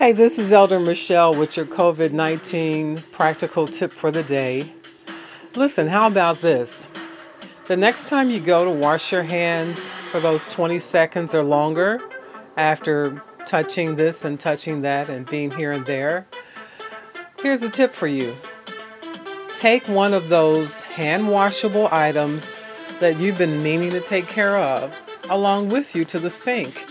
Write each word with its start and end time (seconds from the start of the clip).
Hey, 0.00 0.12
this 0.12 0.38
is 0.38 0.50
Elder 0.50 0.80
Michelle 0.80 1.38
with 1.38 1.58
your 1.58 1.66
COVID 1.66 2.12
19 2.12 2.96
practical 3.12 3.66
tip 3.66 3.92
for 3.92 4.10
the 4.10 4.22
day. 4.22 4.72
Listen, 5.54 5.88
how 5.88 6.06
about 6.06 6.38
this? 6.38 6.86
The 7.66 7.76
next 7.76 8.08
time 8.08 8.30
you 8.30 8.40
go 8.40 8.64
to 8.64 8.70
wash 8.70 9.12
your 9.12 9.24
hands 9.24 9.78
for 9.78 10.18
those 10.18 10.46
20 10.46 10.78
seconds 10.78 11.34
or 11.34 11.44
longer 11.44 12.00
after 12.56 13.22
touching 13.44 13.96
this 13.96 14.24
and 14.24 14.40
touching 14.40 14.80
that 14.80 15.10
and 15.10 15.26
being 15.26 15.50
here 15.50 15.72
and 15.72 15.84
there, 15.84 16.26
here's 17.42 17.60
a 17.60 17.68
tip 17.68 17.92
for 17.92 18.06
you. 18.06 18.34
Take 19.54 19.86
one 19.86 20.14
of 20.14 20.30
those 20.30 20.80
hand 20.80 21.28
washable 21.28 21.88
items 21.92 22.56
that 23.00 23.18
you've 23.18 23.36
been 23.36 23.62
meaning 23.62 23.90
to 23.90 24.00
take 24.00 24.28
care 24.28 24.56
of 24.56 24.98
along 25.28 25.68
with 25.68 25.94
you 25.94 26.06
to 26.06 26.18
the 26.18 26.30
sink 26.30 26.86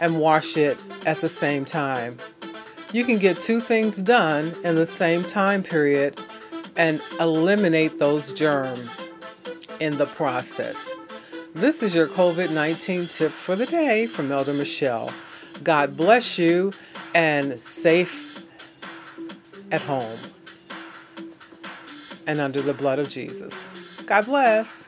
and 0.00 0.18
wash 0.18 0.56
it 0.56 0.82
at 1.06 1.20
the 1.20 1.28
same 1.28 1.64
time. 1.64 2.16
You 2.92 3.04
can 3.04 3.18
get 3.18 3.40
two 3.40 3.60
things 3.60 3.98
done 3.98 4.52
in 4.64 4.74
the 4.74 4.86
same 4.86 5.22
time 5.22 5.62
period 5.62 6.20
and 6.76 7.00
eliminate 7.20 7.98
those 7.98 8.32
germs 8.32 9.08
in 9.78 9.96
the 9.96 10.06
process. 10.06 10.76
This 11.54 11.82
is 11.82 11.94
your 11.94 12.06
COVID 12.06 12.52
19 12.52 13.06
tip 13.06 13.30
for 13.30 13.54
the 13.54 13.66
day 13.66 14.06
from 14.06 14.32
Elder 14.32 14.54
Michelle. 14.54 15.12
God 15.62 15.96
bless 15.96 16.38
you 16.38 16.72
and 17.14 17.58
safe 17.58 18.44
at 19.70 19.82
home 19.82 20.18
and 22.26 22.40
under 22.40 22.60
the 22.60 22.74
blood 22.74 22.98
of 22.98 23.08
Jesus. 23.08 23.54
God 24.06 24.26
bless. 24.26 24.79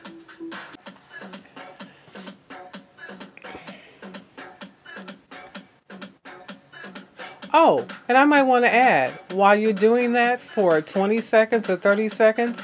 Oh, 7.55 7.85
and 8.09 8.17
I 8.17 8.25
might 8.25 8.43
want 8.43 8.65
to 8.65 8.73
add, 8.73 9.11
while 9.31 9.55
you're 9.55 9.73
doing 9.73 10.13
that 10.13 10.41
for 10.41 10.81
20 10.81 11.21
seconds 11.21 11.69
or 11.69 11.75
30 11.75 12.09
seconds, 12.09 12.59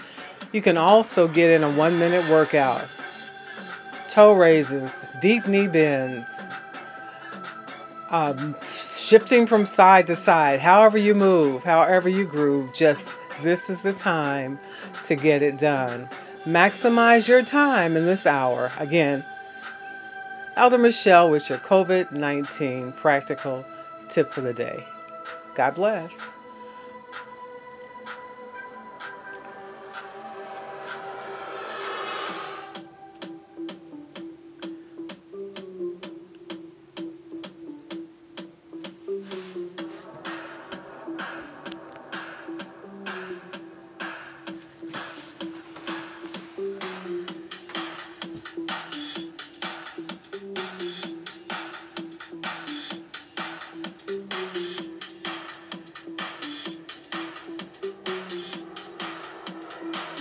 you 0.52 0.64
can 0.64 0.78
also 0.78 1.28
get 1.28 1.52
in 1.52 1.64
a 1.64 1.72
one 1.72 2.00
minute 2.00 2.28
workout. 2.28 2.84
Toe 4.08 4.34
raises, 4.34 4.92
deep 5.22 5.48
knee 5.48 5.68
bends, 5.68 6.28
um, 8.10 8.56
shifting 8.68 9.46
from 9.46 9.68
side 9.68 10.08
to 10.08 10.16
side, 10.16 10.60
however 10.60 10.98
you 10.98 11.14
move, 11.14 11.64
however 11.64 12.10
you 12.10 12.26
groove, 12.26 12.74
just 12.74 13.04
this 13.44 13.70
is 13.70 13.84
the 13.84 13.94
time 13.94 14.60
to 15.06 15.16
get 15.16 15.44
it 15.44 15.60
done. 15.60 16.10
Maximize 16.46 17.28
your 17.28 17.44
time 17.44 17.96
in 17.96 18.06
this 18.06 18.26
hour. 18.26 18.72
Again, 18.80 19.24
Elder 20.56 20.80
Michelle 20.80 21.30
with 21.30 21.48
your 21.48 21.60
COVID 21.60 22.12
19 22.12 22.94
practical 22.94 23.64
tip 24.10 24.34
for 24.34 24.42
the 24.42 24.54
day. 24.54 24.88
God 25.56 25.76
bless. 25.76 26.14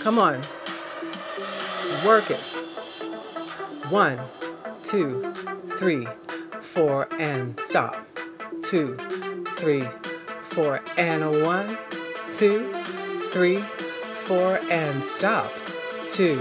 Come 0.08 0.20
on. 0.20 0.40
Work 2.06 2.30
it. 2.30 2.40
One, 3.90 4.18
two, 4.82 5.34
three, 5.76 6.08
four, 6.62 7.08
and 7.18 7.60
stop. 7.60 8.06
Two, 8.64 8.96
three, 9.58 9.86
four, 10.40 10.82
and 10.96 11.22
a 11.22 11.44
one, 11.44 11.76
two, 12.26 12.72
three, 13.32 13.58
four, 14.24 14.58
and 14.70 15.04
stop. 15.04 15.52
Two, 16.06 16.38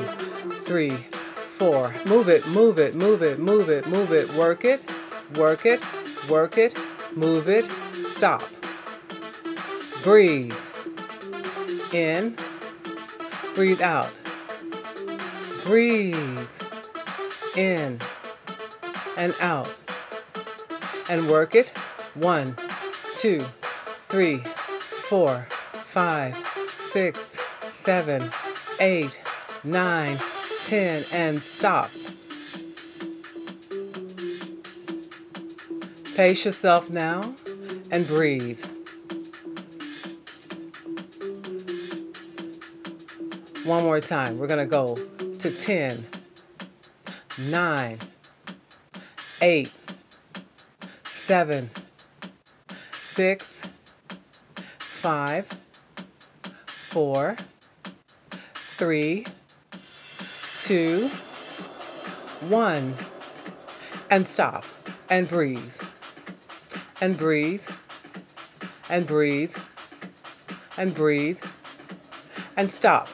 three, 0.64 0.92
four. 0.92 1.94
Move 2.06 2.30
it, 2.30 2.48
move 2.48 2.80
it, 2.80 2.96
move 2.96 3.22
it, 3.22 3.38
move 3.38 3.68
it, 3.68 3.86
move 3.90 4.14
it. 4.14 4.34
Work 4.36 4.64
it, 4.64 4.80
work 5.36 5.66
it, 5.66 5.84
work 6.30 6.58
it, 6.58 6.74
move 7.18 7.50
it, 7.50 7.66
stop. 7.66 8.44
Breathe. 10.04 10.56
In 11.92 12.34
Breathe 13.58 13.82
out. 13.82 14.14
Breathe 15.66 16.48
in 17.56 17.98
and 19.18 19.36
out. 19.42 19.76
And 21.10 21.28
work 21.28 21.56
it. 21.56 21.70
One, 22.14 22.56
two, 23.16 23.40
three, 23.40 24.38
four, 24.38 25.40
five, 25.40 26.36
six, 26.92 27.36
seven, 27.74 28.30
eight, 28.80 29.20
nine, 29.64 30.20
ten, 30.66 31.04
and 31.12 31.40
stop. 31.40 31.90
Pace 36.16 36.46
yourself 36.46 36.92
now 36.92 37.34
and 37.90 38.06
breathe. 38.06 38.64
One 43.68 43.84
more 43.84 44.00
time. 44.00 44.40
We're 44.40 44.48
going 44.48 44.66
to 44.66 44.66
go 44.66 44.96
to 44.96 45.52
10, 45.52 45.98
9, 47.50 47.98
8, 49.42 49.68
7, 51.04 51.70
6, 52.92 53.62
5, 54.80 55.46
4, 56.66 57.36
3, 58.54 59.26
2, 60.62 61.08
1. 62.48 62.96
And 64.10 64.26
stop. 64.26 64.64
And 65.10 65.28
breathe. 65.28 65.60
And 67.02 67.18
breathe. 67.18 67.66
And 68.90 69.06
breathe. 69.06 69.54
And 70.78 70.96
breathe. 70.96 71.40
And 72.56 72.72
stop. 72.72 73.10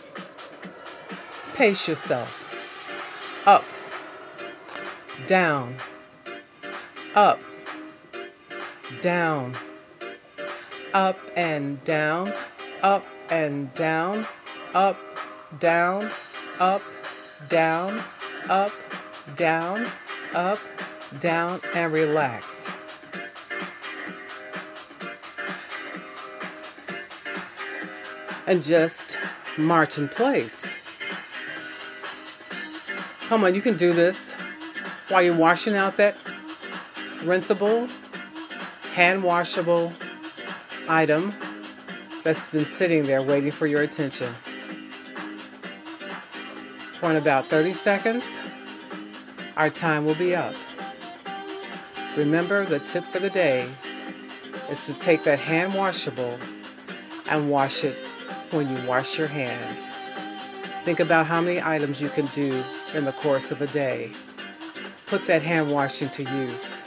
Pace 1.54 1.88
yourself. 1.88 2.50
Up, 3.46 3.64
down, 5.28 5.76
up, 7.14 7.40
down, 9.02 9.54
up 10.94 11.20
and 11.36 11.84
down, 11.84 12.34
up 12.82 13.06
and 13.30 13.72
down, 13.76 14.26
up, 14.74 14.98
down, 15.60 16.10
up, 16.60 16.82
down, 17.50 18.02
up, 18.50 18.72
down, 19.36 19.86
up, 20.34 20.60
down, 21.20 21.62
and 21.76 21.94
relax. 21.94 22.68
And 28.48 28.64
just 28.64 29.18
march 29.58 30.00
in 30.00 30.10
place. 30.10 30.83
Come 33.28 33.46
on, 33.46 33.56
you 33.56 33.62
can 33.62 33.78
do 33.78 33.94
this 33.94 34.34
while 35.08 35.22
you're 35.22 35.36
washing 35.36 35.76
out 35.76 35.98
that 35.98 36.18
rinsable, 37.24 37.90
hand 38.94 39.24
washable 39.24 39.94
item 40.90 41.34
that's 42.24 42.50
been 42.50 42.66
sitting 42.66 43.04
there 43.04 43.22
waiting 43.22 43.52
for 43.52 43.66
your 43.68 43.82
attention. 43.82 44.34
For 47.00 47.12
in 47.12 47.16
about 47.16 47.48
30 47.48 47.74
seconds, 47.74 48.24
our 49.58 49.70
time 49.70 50.06
will 50.06 50.16
be 50.16 50.36
up. 50.36 50.56
Remember, 52.16 52.66
the 52.66 52.80
tip 52.80 53.04
for 53.06 53.20
the 53.20 53.30
day 53.30 53.70
is 54.70 54.86
to 54.86 54.94
take 54.96 55.24
that 55.24 55.40
hand 55.40 55.74
washable 55.74 56.38
and 57.28 57.50
wash 57.50 57.84
it 57.84 57.96
when 58.52 58.70
you 58.70 58.88
wash 58.88 59.18
your 59.18 59.28
hands. 59.28 59.93
Think 60.84 61.00
about 61.00 61.28
how 61.28 61.40
many 61.40 61.62
items 61.62 62.02
you 62.02 62.10
can 62.10 62.26
do 62.28 62.52
in 62.94 63.06
the 63.06 63.14
course 63.14 63.52
of 63.52 63.62
a 63.62 63.68
day. 63.68 64.12
Put 65.06 65.26
that 65.28 65.42
hand 65.42 65.72
washing 65.72 66.10
to 66.10 66.24
use. 66.24 66.84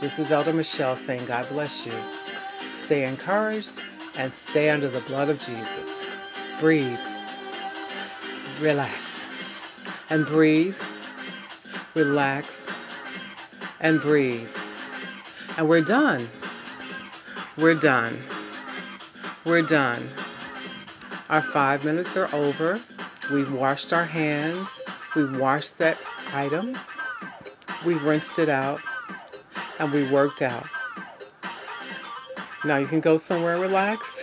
This 0.00 0.18
is 0.18 0.32
Elder 0.32 0.54
Michelle 0.54 0.96
saying, 0.96 1.26
God 1.26 1.46
bless 1.50 1.84
you. 1.84 1.92
Stay 2.74 3.04
encouraged 3.04 3.82
and 4.16 4.32
stay 4.32 4.70
under 4.70 4.88
the 4.88 5.00
blood 5.02 5.28
of 5.28 5.38
Jesus. 5.38 6.02
Breathe. 6.60 6.98
Relax. 8.58 9.26
And 10.08 10.24
breathe. 10.24 10.76
Relax. 11.94 12.68
And 13.80 14.00
breathe. 14.00 14.48
And 15.58 15.68
we're 15.68 15.82
done. 15.82 16.26
We're 17.58 17.74
done. 17.74 18.18
We're 19.44 19.60
done. 19.60 20.08
Our 21.32 21.40
five 21.40 21.82
minutes 21.82 22.14
are 22.18 22.28
over. 22.34 22.78
We've 23.32 23.50
washed 23.50 23.94
our 23.94 24.04
hands. 24.04 24.82
We've 25.16 25.40
washed 25.40 25.78
that 25.78 25.96
item. 26.34 26.76
We 27.86 27.94
rinsed 27.94 28.38
it 28.38 28.50
out. 28.50 28.82
And 29.78 29.90
we 29.90 30.06
worked 30.10 30.42
out. 30.42 30.66
Now 32.66 32.76
you 32.76 32.86
can 32.86 33.00
go 33.00 33.16
somewhere 33.16 33.58
relax 33.58 34.22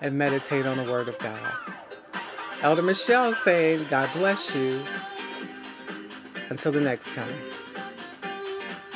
and 0.00 0.16
meditate 0.16 0.64
on 0.64 0.78
the 0.78 0.84
Word 0.84 1.08
of 1.08 1.18
God. 1.18 1.52
Elder 2.62 2.80
Michelle 2.80 3.34
saying, 3.44 3.84
God 3.90 4.08
bless 4.14 4.56
you. 4.56 4.80
Until 6.48 6.72
the 6.72 6.80
next 6.80 7.14
time. 7.14 7.34